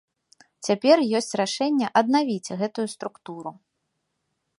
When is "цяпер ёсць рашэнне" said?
0.67-1.87